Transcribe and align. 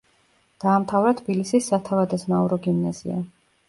დაამთავრა 0.63 1.13
თბილისის 1.21 1.69
სათავადაზნაურო 1.71 2.63
გიმნაზია. 2.69 3.25